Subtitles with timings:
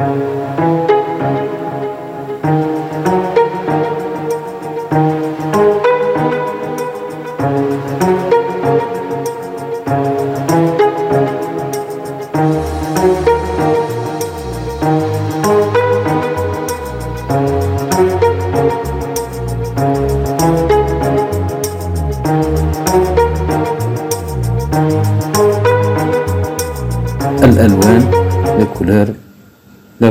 [0.00, 0.39] الألوان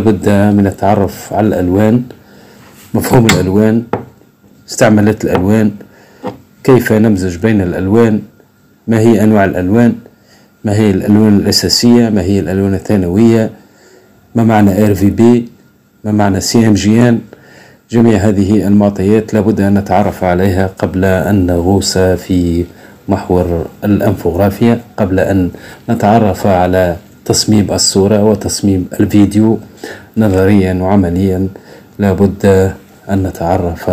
[0.10, 2.04] لابد من التعرف على الألوان
[2.94, 3.84] مفهوم الألوان
[4.70, 5.72] استعمالات الألوان
[6.64, 8.22] كيف نمزج بين الألوان
[8.88, 9.96] ما هي أنواع الألوان
[10.66, 13.50] ما هي الألوان الأساسية ما هي الألوان الثانوية
[14.36, 14.72] ما معنى
[15.10, 15.50] بي
[16.04, 17.22] ما معنى ان
[17.92, 22.66] جميع هذه المعطيات لابد أن نتعرف عليها قبل أن نغوص في
[23.10, 25.50] محور الأنفوغرافيا قبل أن
[25.90, 26.96] نتعرف على
[27.26, 29.60] تصميم الصورة وتصميم الفيديو.
[30.18, 31.48] نظريا وعمليا
[32.00, 32.74] لابد
[33.10, 33.90] أن نتعرف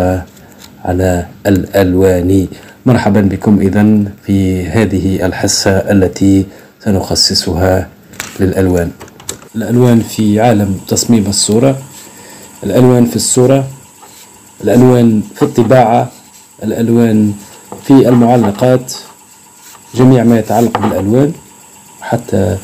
[0.85, 2.47] على الألوان.
[2.85, 6.45] مرحبا بكم إذا في هذه الحصة التي
[6.79, 7.87] سنخصصها
[8.39, 8.91] للألوان.
[9.55, 11.77] الألوان في عالم تصميم الصورة.
[12.63, 13.67] الألوان في الصورة
[14.63, 16.11] الألوان في الطباعة
[16.63, 17.33] الألوان
[17.83, 18.93] في المعلقات
[19.95, 21.33] جميع ما يتعلق بالألوان
[22.01, 22.57] حتى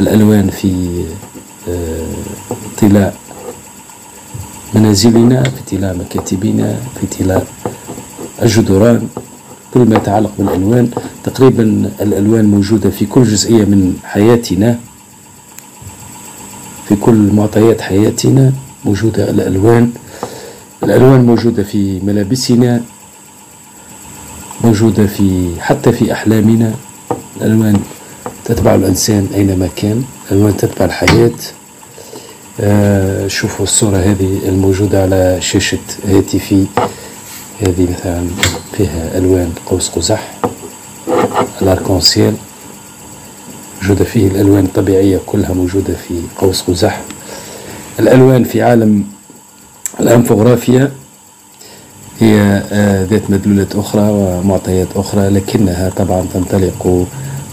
[0.00, 1.04] الألوان في
[2.80, 3.16] طلاء
[4.74, 7.46] منازلنا في طلاء مكاتبنا في طلاء
[8.42, 9.08] الجدران
[9.74, 10.90] كل ما يتعلق بالألوان.
[11.24, 14.78] تقريبا الألوان موجودة في كل جزئية من حياتنا
[16.88, 18.52] في كل معطيات حياتنا
[18.84, 19.90] موجودة الألوان.
[20.82, 22.82] الألوان موجودة في ملابسنا
[24.64, 26.74] موجودة في حتى في أحلامنا.
[27.36, 27.80] الألوان
[28.44, 31.30] تتبع الإنسان أينما كان الألوان تتبع الحياة.
[32.60, 35.78] آه شوفوا الصورة هذه الموجودة على شاشة
[36.08, 36.66] هاتفي.
[37.60, 38.26] هذه مثلا
[38.76, 40.34] فيها ألوان قوس قزح
[41.62, 42.34] الأركونسيال
[43.82, 47.00] موجودة فيه الألوان الطبيعية كلها موجودة في قوس قزح.
[48.00, 49.04] الألوان في عالم
[50.00, 50.92] الأنفوغرافيا
[52.20, 57.06] هي آه، ذات مدلولات أخرى ومعطيات أخرى لكنها طبعا تنطلق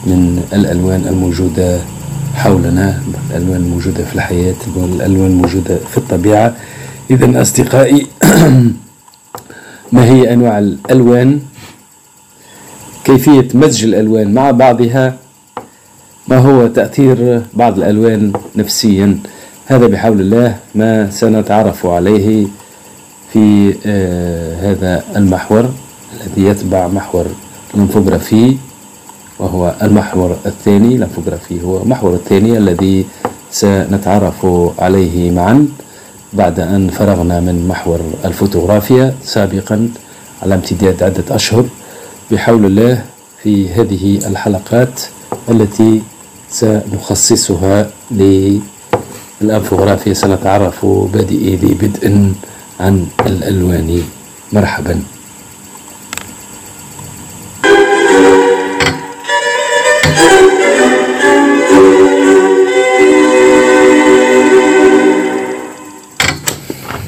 [0.06, 1.80] من الألوان الموجودة
[2.36, 6.56] حولنا الألوان الموجودة في الحياة الألوان الموجودة في الطبيعة.
[7.12, 8.08] إذا أصدقائي
[9.96, 11.40] ما هي أنواع الألوان؟
[13.04, 15.18] كيفية مزج الألوان مع بعضها؟
[16.28, 19.20] ما هو تأثير بعض الألوان نفسيا؟
[19.66, 22.48] هذا بحول الله ما سنتعرف عليه
[23.34, 25.70] في آه هذا المحور
[26.14, 27.26] الذي يتبع محور
[27.74, 28.58] الانفوغرافي
[29.40, 33.06] وهو المحور الثاني الانفوغرافي هو المحور الثاني الذي
[33.52, 34.46] سنتعرف
[34.80, 35.68] عليه معا
[36.34, 39.16] بعد أن فرغنا من محور الفوتوغرافيا.
[39.24, 39.90] سابقا
[40.44, 41.66] على امتداد عدة أشهر
[42.32, 43.06] بحول الله
[43.44, 45.02] في هذه الحلقات
[45.50, 46.02] التي
[46.50, 47.90] سنخصصها
[49.42, 50.14] للأنفوغرافيا.
[50.14, 52.32] سنتعرف بادئ ذي بدء
[52.80, 54.04] عن الألوان.
[54.54, 55.15] مرحبا.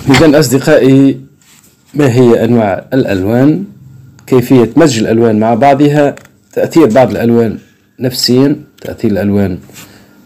[0.10, 1.22] إذا أصدقائي
[1.94, 3.64] ما هي أنواع الألوان؟
[4.28, 6.16] كيفية مزج الألوان مع بعضها؟
[6.54, 7.58] تأثير بعض الألوان
[8.00, 9.58] نفسيا تأثير الألوان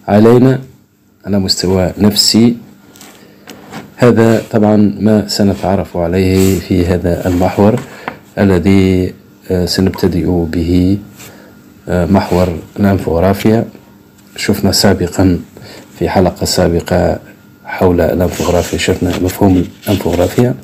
[0.07, 0.59] علينا
[1.25, 2.55] على مستوى نفسي.
[3.95, 7.79] هذا طبعا ما سنتعرف عليه في هذا المحور
[8.39, 9.13] الذي
[9.51, 10.97] آه، سنبتدئ به.
[11.87, 12.47] محور
[12.79, 13.65] الانفوغرافيا
[14.35, 15.39] شفنا سابقا
[15.99, 17.19] في حلقة سابقة
[17.65, 20.55] حول الانفوغرافيا شفنا مفهوم الانفوغرافيا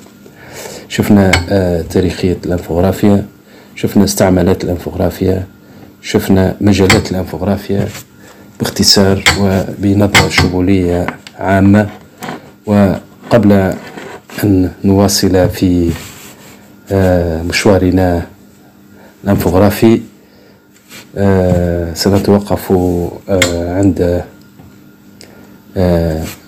[0.90, 3.26] شفنا آه، تاريخية الانفوغرافيا
[3.76, 5.46] شفنا استعمالات الانفوغرافيا
[6.02, 7.88] شفنا مجالات الانفوغرافيا
[8.60, 11.08] باختصار وبنظرة شمولية
[11.40, 11.90] عامة.
[12.66, 13.74] وقبل
[14.44, 15.92] أن نواصل في
[16.92, 18.26] آه، مشوارنا
[19.24, 20.00] الانفوغرافي آه،
[21.94, 22.72] سنتوقف
[23.52, 24.24] عند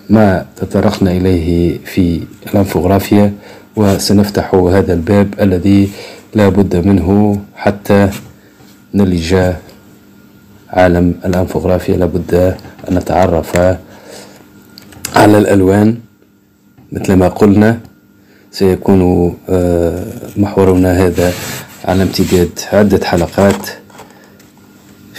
[0.10, 2.22] ما تطرقنا إليه في
[2.54, 3.34] الانفوغرافيا
[3.76, 5.90] وسنفتح هذا الباب الذي
[6.36, 8.10] لا بد منه حتى
[8.94, 9.54] نلج
[10.70, 11.98] عالم الانفوغرافيا.
[11.98, 12.56] لابد
[12.90, 13.58] أن نتعرف
[15.16, 15.98] على الألوان.
[16.92, 17.80] مثل ما قلنا
[18.52, 20.04] سيكون آه،
[20.38, 21.34] محورنا هذا
[21.86, 23.79] على امتداد عدة حلقات.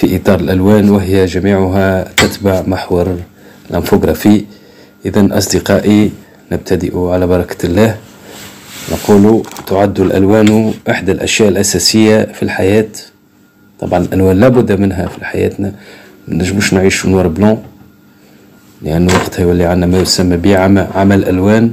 [0.01, 3.17] في إطار الألوان وهي جميعها تتبع محور
[3.71, 4.45] الأنفوغرافي.
[5.07, 6.11] إذا أصدقائي
[6.53, 7.97] نبتدئ على بركة الله.
[8.93, 12.89] نقول تعد الألوان إحدى الأشياء الأساسية في الحياة.
[13.81, 15.73] طبعا الألوان لابد منها في حياتنا
[16.29, 17.63] ما نجموش نعيش نوار بلون
[18.83, 21.73] لأن وقتها يولي عندنا ما يسمى بعمل ألوان.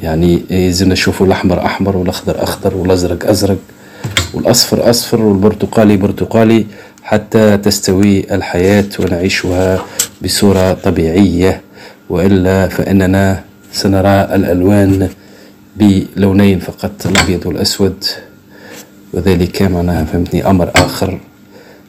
[0.00, 3.58] يعني يلزمنا نشوفوا الأحمر أحمر والأخضر أخضر والأزرق أزرق
[4.34, 6.66] والأصفر أصفر والبرتقالي برتقالي.
[7.08, 9.84] حتى تستوي الحياة ونعيشها
[10.22, 11.60] بصورة طبيعية.
[12.10, 15.08] وإلا فإننا سنرى الألوان
[15.76, 18.04] بلونين فقط الأبيض والأسود.
[19.12, 21.20] وذلك معناها فهمتني أمر آخر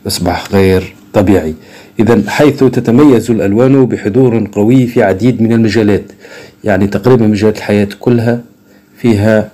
[0.06, 1.54] يصبح غير طبيعي.
[2.00, 6.12] إذا حيث تتميز الألوان بحضور قوي في عديد من المجالات
[6.64, 8.42] يعني تقريبا مجالات الحياة كلها
[8.98, 9.52] فيها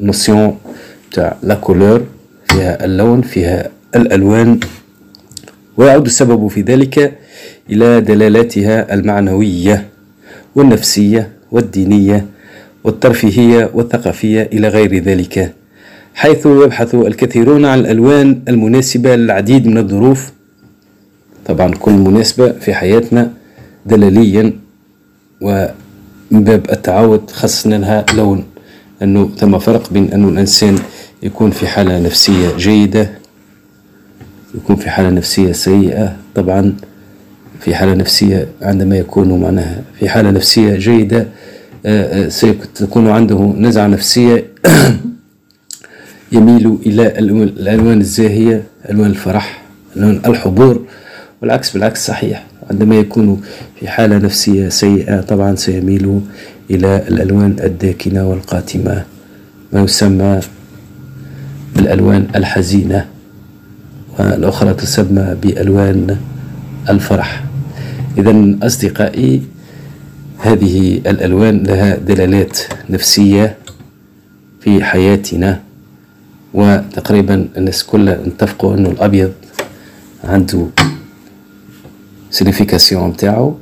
[0.00, 0.58] نوسيون
[1.12, 2.02] تاع لا كولور
[2.48, 4.60] فيها اللون فيها الألوان.
[5.76, 7.18] ويعود السبب في ذلك
[7.70, 9.88] إلى دلالاتها المعنوية
[10.54, 12.26] والنفسية والدينية
[12.84, 15.52] والترفيهية والثقافية إلى غير ذلك
[16.14, 20.32] حيث يبحث الكثيرون عن الألوان المناسبة للعديد من الظروف.
[21.46, 23.32] طبعا كل مناسبة في حياتنا
[23.86, 24.52] دلاليا
[25.40, 28.44] ومن باب التعود خصنا لها لون
[29.02, 30.78] أنه ثم فرق بين أنه الإنسان
[31.22, 33.10] يكون في حالة نفسية جيدة
[34.54, 36.16] يكون في حالة نفسية سيئة.
[36.34, 36.74] طبعا
[37.60, 41.26] في حالة نفسية عندما يكون معناها في حالة نفسية جيدة
[41.86, 44.44] آه، آه، سيكون عنده نزعة نفسية.
[46.32, 49.62] يميل إلى الألوان الزاهية ألوان الفرح
[49.96, 50.84] ألوان الحضور.
[51.42, 52.46] والعكس بالعكس صحيح.
[52.70, 53.42] عندما يكون
[53.80, 56.20] في حالة نفسية سيئة طبعا سيميل
[56.70, 59.04] إلى الألوان الداكنة والقاتمة.
[59.72, 60.40] ما يسمى
[61.76, 63.06] بالألوان الحزينة.
[64.18, 66.16] والأخرى تسمى بألوان
[66.88, 67.44] الفرح.
[68.18, 69.42] إذا أصدقائي
[70.38, 72.58] هذه الألوان لها دلالات
[72.90, 73.56] نفسية
[74.60, 75.60] في حياتنا
[76.54, 79.32] وتقريبا الناس كلها اتفقوا أنه الأبيض
[80.24, 80.66] عنده
[82.30, 83.54] signification متاعو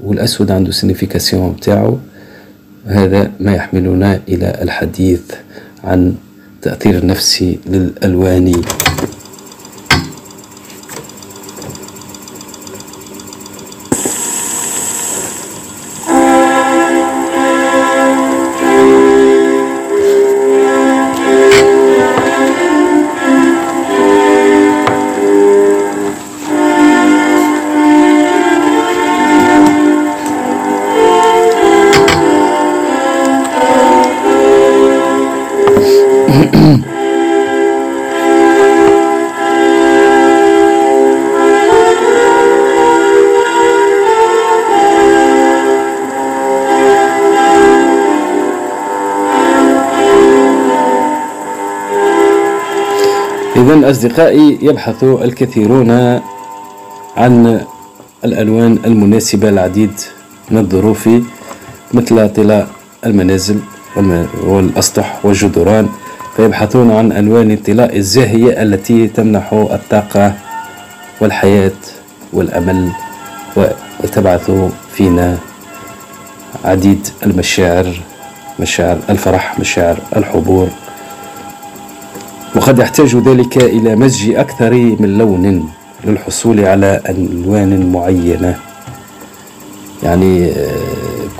[0.00, 1.98] والأسود عنده signification متاعو
[2.86, 5.20] هذا ما يحملنا إلى الحديث
[5.84, 6.14] عن
[6.62, 8.52] تأثير النفسي للألوان.
[53.60, 55.90] إذا أصدقائي يبحث الكثيرون
[57.16, 57.60] عن
[58.24, 59.90] الألوان المناسبة للعديد
[60.50, 61.08] من الظروف
[61.94, 62.68] مثل طلاء
[63.06, 63.58] المنازل
[64.44, 65.88] والأسطح والجدران
[66.36, 70.34] فيبحثون عن ألوان الطلاء الزاهية التي تمنح الطاقة
[71.20, 71.80] والحياة
[72.32, 72.90] والأمل
[74.04, 74.50] وتبعث
[74.92, 75.38] فينا
[76.64, 78.00] عديد المشاعر
[78.60, 80.68] مشاعر الفرح مشاعر الحبور
[82.60, 85.68] وقد يحتاج ذلك إلى مزج أكثر من لون
[86.04, 88.56] للحصول على ألوان معينة.
[90.02, 90.70] يعني آه،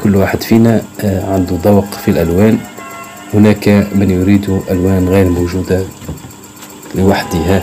[0.03, 2.59] كل واحد فينا آه، عنده ذوق في الألوان.
[3.35, 5.83] هناك من يريد ألوان غير موجودة
[6.95, 7.63] لوحدها.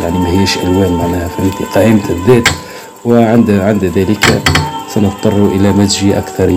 [0.00, 2.48] يعني ما هيش ألوان معناها فهمتي قائمة الذات.
[3.04, 4.42] وعند عند ذلك
[4.94, 6.50] سنضطر إلى مزج أكثر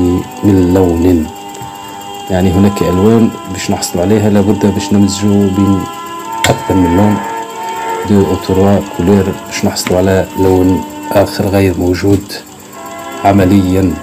[0.44, 1.28] من لون.
[2.30, 5.80] يعني هناك ألوان باش نحصل عليها لابد باش نمزجوا بين
[6.50, 7.18] أكثر من لون
[8.10, 12.34] deux ou trois couleurs باش نحصلوا على لون آخر غير موجود
[13.26, 13.94] عمليا.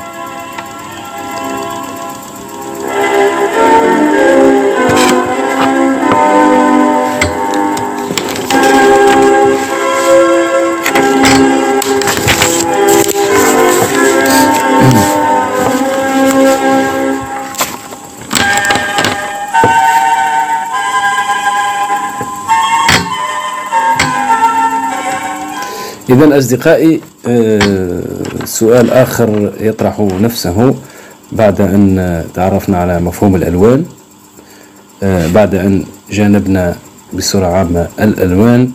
[26.12, 28.02] إذا أصدقائي آه،
[28.44, 30.74] سؤال آخر يطرح نفسه
[31.32, 33.84] بعد أن تعرفنا على مفهوم الألوان.
[35.02, 36.76] آه، بعد أن جانبنا
[37.14, 38.70] بصورة عامة الألوان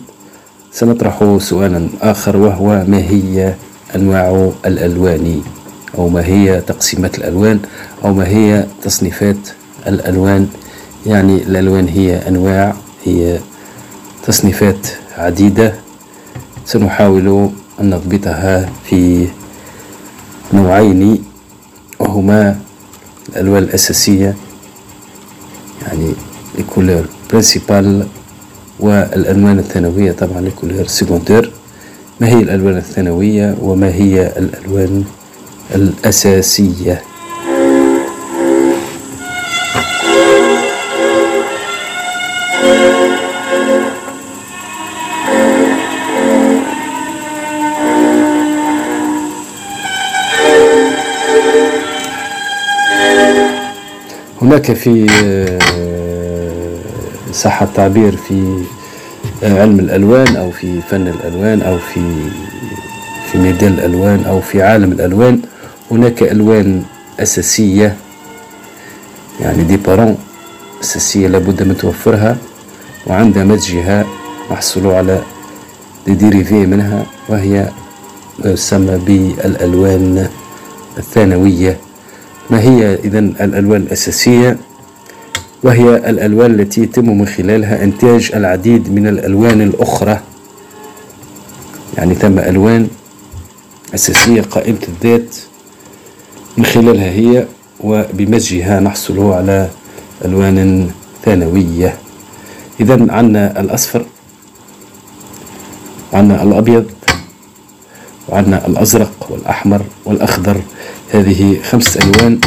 [0.72, 3.54] سنطرح سؤالا آخر وهو ما هي
[3.96, 5.42] أنواع الألوان
[5.98, 7.60] أو ما هي تقسيمات الألوان
[8.04, 9.48] أو ما هي تصنيفات
[9.86, 10.48] الألوان؟
[11.06, 13.38] يعني الألوان هي أنواع هي
[14.26, 15.87] تصنيفات عديدة.
[16.68, 19.28] سنحاول أن نضبطها في
[20.52, 21.24] نوعين
[21.98, 22.58] وهما
[23.28, 24.36] الألوان الأساسية
[25.86, 26.12] يعني
[26.58, 28.06] ال couleurs principales
[28.80, 31.52] والألوان الثانوية طبعا ال couleurs secondaires
[32.20, 35.04] ما هي الألوان الثانوية وما هي الألوان
[35.74, 37.02] الأساسية؟
[54.42, 55.06] هناك في
[57.32, 58.62] صح التعبير في
[59.42, 62.00] علم الألوان أو في فن الألوان أو في
[63.32, 65.40] في ميدان الألوان أو في عالم الألوان
[65.90, 66.82] هناك ألوان
[67.20, 67.96] أساسية
[69.40, 70.18] يعني دي بارون
[70.82, 72.36] أساسية لابد من توفرها
[73.06, 74.04] وعند مزجها
[74.50, 75.20] نحصل على
[76.06, 77.68] دي ديريفي منها وهي
[78.44, 80.28] ما يسمى بالألوان
[80.98, 81.76] الثانوية.
[82.50, 84.58] ما هي إذا الألوان الأساسية؟
[85.62, 90.20] وهي الألوان التي يتم من خلالها إنتاج العديد من الألوان الأخرى.
[91.98, 92.88] يعني ثم ألوان
[93.94, 95.36] أساسية قائمة الذات
[96.56, 97.46] من خلالها هي
[97.80, 99.68] وبمزجها نحصل على
[100.24, 100.90] ألوان
[101.24, 101.96] ثانوية.
[102.80, 104.04] إذا عندنا الأصفر
[106.12, 106.90] عندنا الأبيض
[108.28, 110.62] وعندنا الأزرق والأحمر والأخضر.
[111.12, 112.40] هذه خمسة ألوان.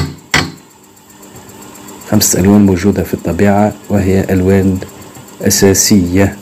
[2.12, 4.78] خمسة ألوان موجودة في الطبيعة وهي ألوان
[5.42, 6.38] أساسية.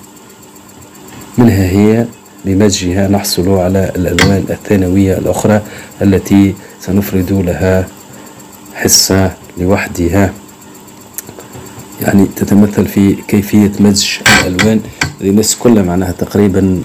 [1.37, 2.05] منها هي
[2.45, 5.61] بمزجها نحصل على الألوان الثانوية الأخرى
[6.01, 7.87] التي سنفرد لها
[8.75, 10.33] حصة لوحدها.
[12.01, 14.07] يعني تتمثل في كيفية مزج
[14.47, 14.81] الألوان.
[15.21, 16.83] الناس كلها معناها تقريبا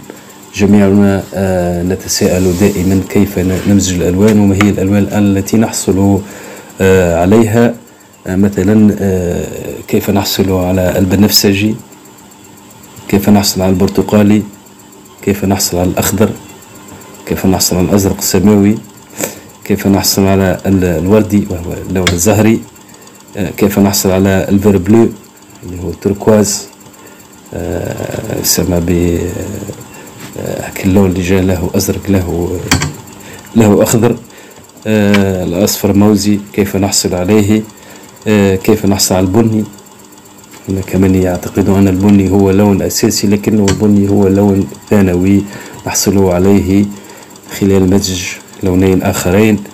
[0.55, 6.21] جميعنا آه، نتساءل دائما كيف نمزج الألوان وما هي الألوان التي نحصل
[6.81, 7.75] آه، عليها؟
[8.27, 8.97] آه، مثلا
[9.89, 11.75] كيف نحصل على البنفسجي؟
[13.09, 14.43] كيف نحصل على البرتقالي؟
[15.23, 16.31] كيف نحصل على الأخضر؟
[17.27, 18.75] كيف نحصل على الأزرق السماوي؟
[19.65, 22.61] كيف نحصل على الوردي وهو اللون الزهري؟
[23.57, 25.09] كيف نحصل على ال vert bleu
[25.63, 26.69] اللي هو التركواز؟
[28.41, 29.19] يسمى ب
[30.39, 32.61] هاك اللون اللي جا له أزرق له
[33.57, 34.17] له أخضر.
[34.87, 37.63] آه الأصفر موزي كيف نحصل عليه؟
[38.29, 39.65] آه كيف نحصل على البني؟
[40.69, 45.43] هناك من يعتقد أن البني هو لون أساسي لكنه البني هو لون ثانوي
[45.87, 46.85] نحصل عليه
[47.61, 48.23] خلال مزج
[48.63, 49.65] لونين آخرين.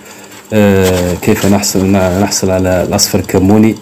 [0.53, 1.85] آه كيف نحصل
[2.21, 3.75] نحصل على الأصفر الكموني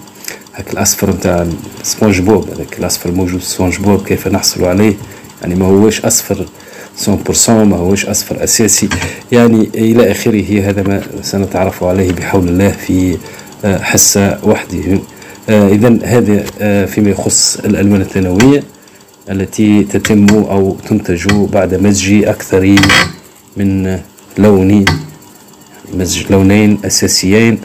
[0.55, 1.47] هاك الأصفر نتاع
[1.83, 4.93] سبونج بوب هذاك الأصفر موجود سبونج بوب كيف نحصل عليه؟
[5.41, 6.45] يعني ما هوش أصفر.
[6.99, 8.89] 100% ما هوش أصفر أساسي.
[9.31, 13.17] يعني إلى آخره هذا ما سنتعرف عليه بحول الله في
[13.65, 14.99] آه، حصة وحده.
[15.49, 18.63] آه، إذا هذا آه، فيما يخص الألوان الثانوية
[19.29, 22.75] التي تتم أو تنتج بعد مزج أكثر
[23.57, 23.99] من
[24.37, 24.85] لون
[25.93, 27.59] مزج لونين أساسيين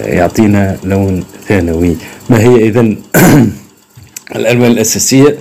[0.00, 1.96] يعطينا لون ثانوي.
[2.30, 2.94] ما هي إذا
[4.36, 5.38] الألوان الأساسية؟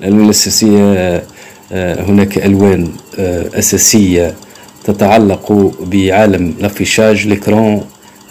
[0.00, 1.22] الألوان الأساسية
[1.72, 4.34] هناك ألوان آه، أساسية
[4.84, 7.84] تتعلق بعالم الافيشاج ليكرون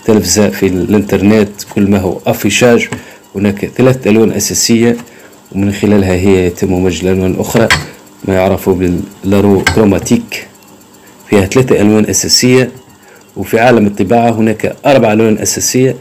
[0.06, 2.88] تلفزة في الإنترنت كل ما هو افيشاج
[3.36, 4.98] هناك ثلاث ألوان أساسية
[5.52, 7.68] ومن خلالها هي يتم مجد الألوان الأخرى
[8.26, 10.48] ما يعرف بال la roue chromatique
[11.30, 12.72] فيها ثلاثة ألوان أساسية
[13.38, 15.96] وفي عالم الطباعة هناك أربع ألوان أساسية.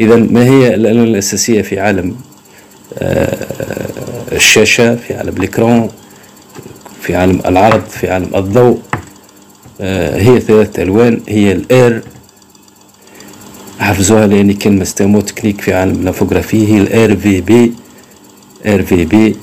[0.00, 2.14] إذا ما هي الألوان الأساسية في عالم
[2.98, 3.36] آه،
[4.32, 5.88] الشاشة في عالم ال écran
[7.02, 8.78] في عالم العرض في عالم الضوء.
[9.80, 12.02] آه، هي ثلاث ألوان هي الـ R
[13.78, 17.72] حفظوها لأن كلمة c'est un mot technique في عالم ال infographie هي ال RVB
[18.66, 19.36] RVB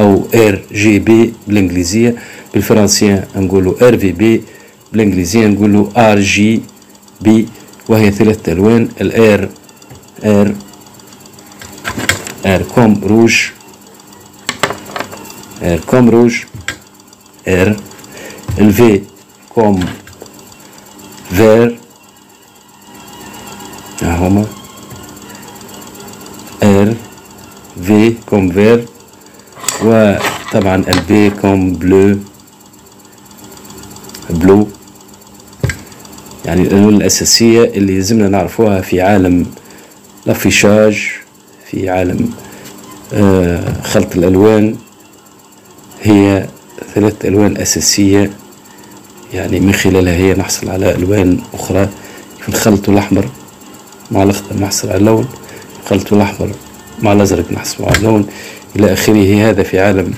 [0.00, 2.14] أو إير جي بي بالإنجليزية.
[2.54, 4.42] بالفرنسية نقولوا إير في بي
[4.92, 7.48] بالإنجليزية نقولوا en RGB.
[7.88, 9.48] وهي ثلاث ألوان ال
[10.24, 10.54] R
[12.46, 13.36] R R comme rouge.
[15.64, 16.46] R comme rouge,
[17.46, 17.74] R,
[18.58, 19.04] le V
[19.54, 19.80] comme
[21.30, 21.72] vert,
[26.60, 26.94] R,
[27.76, 28.84] V comme vert,
[31.08, 32.18] B comme bleu,
[34.30, 34.66] bleu,
[36.44, 39.46] يعني الألوان الأساسية اللي يلزمنا نعرفوها في عالم
[40.26, 41.10] الافيشاج
[41.70, 42.30] في عالم
[43.14, 44.76] آه، خلط الألوان.
[46.04, 46.46] هي
[46.94, 48.30] ثلاث ألوان أساسية.
[49.34, 51.88] يعني من خلالها هي نحصل على ألوان أخرى.
[52.40, 53.28] في الخلط الأحمر
[54.10, 55.28] مع الأخضر نحصل على اللون
[55.82, 56.50] الخلط الأحمر
[57.02, 58.26] مع الأزرق نحصل على اللون
[58.76, 60.14] إلى آخره هذا في عالم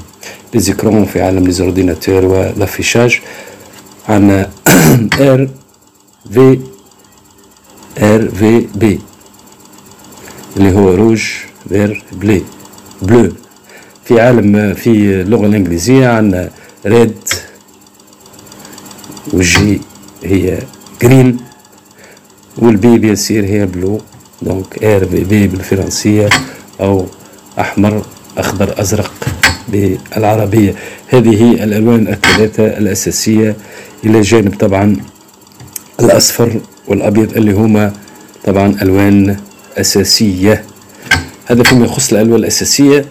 [0.54, 3.20] les écrans في عالم les ordinateurs وال affichage.
[4.08, 4.50] عندنا
[5.20, 6.58] RV
[7.98, 9.00] RVB
[10.56, 11.22] اللي هو rouge
[11.68, 12.42] vert bleu
[13.02, 13.32] bleu
[14.08, 16.50] في عالم في اللغة الإنجليزية عندنا
[16.86, 17.14] red
[19.32, 19.80] وال G
[20.24, 20.58] هي
[21.02, 21.36] green
[22.58, 24.00] وال B بيصير هي blue
[24.42, 26.28] donc RVB بالفرنسية
[26.80, 27.06] أو
[27.60, 28.02] أحمر
[28.38, 29.12] أخضر أزرق
[29.68, 30.74] بالعربية.
[31.08, 33.56] هذه الألوان الثلاثة الأساسية
[34.04, 34.96] إلى جانب طبعا
[36.00, 37.92] الأصفر والأبيض اللي هما
[38.44, 39.36] طبعا ألوان
[39.78, 40.64] أساسية.
[41.46, 43.04] هذا فيما يخص الألوان الأساسية.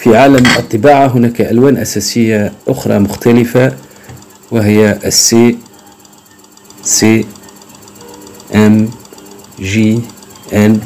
[0.00, 3.76] في عالم الطباعة هناك ألوان أساسية أخرى مختلفة
[4.50, 5.58] وهي السي
[6.82, 7.26] سي
[8.54, 8.90] إم
[9.60, 10.00] جي
[10.52, 10.80] إن.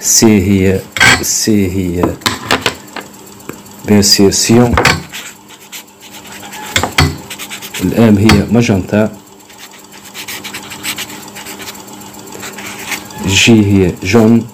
[0.00, 0.80] سي هي
[1.22, 2.04] سي هي.
[3.86, 4.74] بيرسيسيون
[7.84, 9.16] الآم هي ماجنتا.
[13.26, 14.53] جي هي جون.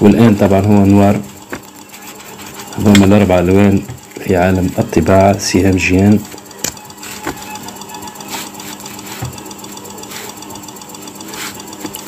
[0.00, 1.20] وال N طبعا هو noir
[2.78, 3.80] هذوما الأربع ألوان
[4.24, 6.18] في عالم الطباعة سي ام جي ان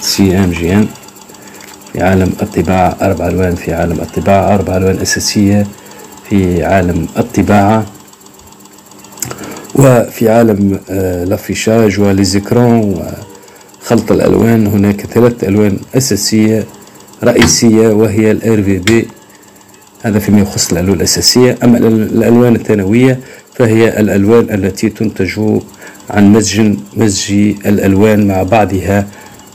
[0.00, 0.88] سي ام جي ان
[1.92, 5.66] في عالم الطباعة أربع ألوان في عالم الطباعة أربع ألوان أساسية
[6.28, 7.86] في عالم الطباعة.
[9.74, 13.02] وفي عالم آه، l'affichage و les écrans
[13.82, 16.64] وخلط الألوان هناك ثلاث ألوان أساسية.
[17.24, 19.08] رئيسية وهي ال RVB
[20.02, 21.58] هذا فيما يخص الألوان الأساسية.
[21.64, 23.20] أما الألوان الثانوية
[23.54, 25.40] فهي الألوان التي تنتج
[26.10, 27.32] عن مزج مزج
[27.66, 29.06] الألوان مع بعضها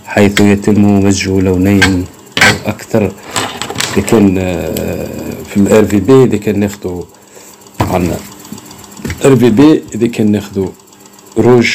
[0.06, 2.06] حيث يتم مزج لونين
[2.42, 3.12] أو أكثر.
[3.98, 5.08] آه،
[5.50, 7.02] في ال RVB إذا كان ناخذ
[7.80, 8.18] عندنا
[9.26, 10.68] RVB إذا كان ناخذ
[11.38, 11.70] rouge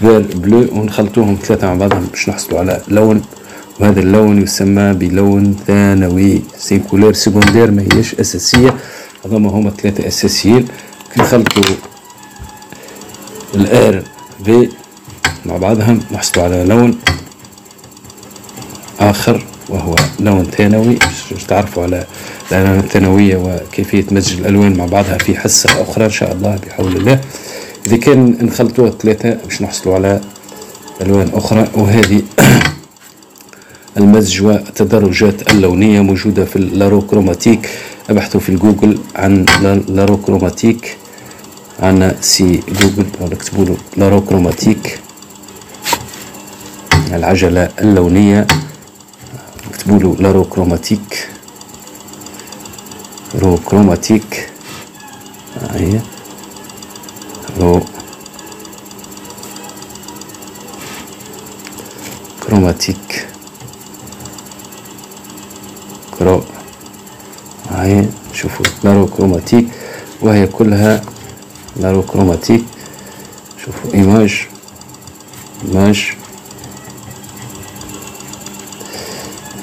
[0.00, 3.22] vert bleu ونخلطوهم ثلاثة مع بعضهم باش نحصلوا على لون
[3.80, 6.42] وهذا اللون يسمى بلون ثانوي.
[6.58, 8.74] c'est couleur secondaire ما هيش أساسية.
[9.24, 10.68] هذوما هما ثلاثة أساسيين.
[11.14, 11.62] كي نخلطوا
[13.54, 14.02] ال
[14.44, 14.68] RV
[15.46, 16.98] مع بعضهم نحصلوا على لون
[19.00, 20.98] آخر وهو لون ثانوي.
[21.30, 22.06] باش تعرفوا على
[22.52, 27.20] الألوان الثانوية وكيفية مزج الألوان مع بعضها في حصة أخرى إن شاء الله بحول الله.
[27.86, 30.20] إذا كان نخلطوها ثلاثة باش نحصلوا على
[31.00, 31.68] ألوان أخرى.
[31.74, 32.22] وهذه
[33.98, 37.70] المزج والتدرجات اللونية موجودة في ال la roue chromatique.
[38.10, 39.44] ابحثوا في الجوجل عن
[39.88, 40.96] la roue chromatique.
[41.80, 44.98] عنا سي جوجل اكتبوا له la roue chromatique.
[47.12, 48.46] العجلة اللونية
[49.70, 51.28] اكتبوا له la roue chromatique.
[53.34, 54.48] روكروماتيك.
[55.70, 56.00] هي.
[57.60, 57.80] رو.
[62.46, 63.27] كروماتيك.
[66.18, 66.42] كرو
[67.70, 69.68] هاي شوفوا نارو كروماتيك
[70.22, 71.02] وهي كلها
[71.76, 72.64] نارو كروماتيك
[73.64, 74.46] شوفوا إيماج.
[75.68, 76.12] إيماج.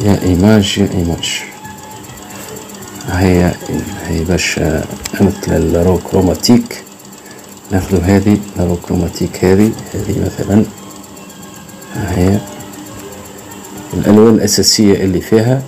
[0.01, 1.43] يا إيماج يا إيماج.
[3.09, 3.51] هي
[4.07, 4.59] هي باش
[5.21, 6.83] مثل الرو كروماتيك
[7.71, 10.65] ناخذ هذه الرو كروماتيك هذه هذه مثلا.
[11.95, 12.39] هي
[13.93, 15.63] الألوان الأساسية اللي فيها.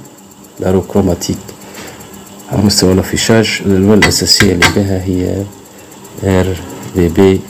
[0.60, 1.38] لاروكروماتيك
[2.52, 5.44] على مستوى الافيشاج الألوان الأساسية اللي فيها هي
[6.24, 6.56] ار
[6.96, 7.42] بي بي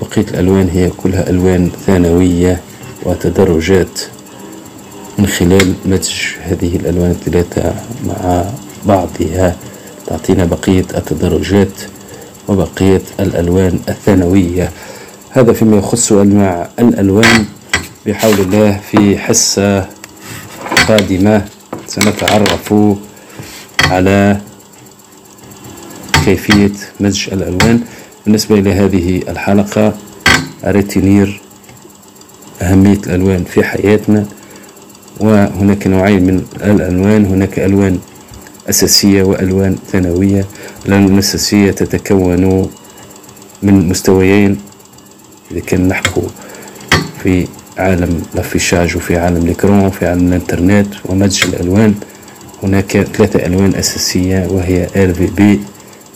[0.00, 2.60] بقية الألوان هي كلها ألوان ثانوية
[3.02, 4.00] وتدرجات
[5.18, 7.74] من خلال مزج هذه الألوان الثلاثة
[8.06, 8.44] مع
[8.86, 9.56] بعضها
[10.06, 11.80] تعطينا بقية التدرجات
[12.48, 14.70] وبقية الألوان الثانوية
[15.30, 17.44] هذا فيما يخص أنواع الألوان
[18.06, 19.86] بحول الله في حصة
[20.88, 21.44] قادمة
[21.90, 22.74] سنتعرف
[23.84, 24.40] على
[26.24, 27.80] كيفية مزج الألوان.
[28.24, 29.94] بالنسبة إلى هذه الحلقة
[30.64, 31.40] retenir
[32.62, 34.26] أهمية الألوان في حياتنا
[35.20, 37.26] وهناك نوعين من الألوان.
[37.26, 37.98] هناك ألوان
[38.68, 40.44] أساسية وألوان ثانوية.
[40.86, 42.70] الألوان الأساسية تتكون
[43.62, 44.60] من مستويين
[45.50, 46.22] إذا كان نحكو
[47.22, 51.94] في عالم ال affichage وفي عالم ال écran وفي عالم الإنترنت ومزج الألوان.
[52.62, 55.60] هناك ثلاثة ألوان أساسية وهي RVB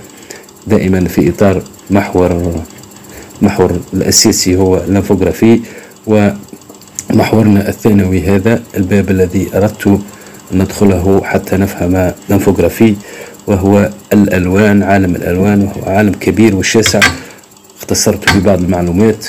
[0.67, 2.62] دائما في إطار محور
[3.41, 5.60] محور الأساسي هو ال infographie
[6.08, 10.00] ومحورنا الثانوي هذا الباب الذي أردت
[10.52, 12.95] ندخله حتى نفهم الانفوغرافي
[13.47, 17.00] وهو الألوان عالم الألوان وهو عالم كبير وشاسع.
[17.80, 19.26] اختصرت في بعض المعلومات.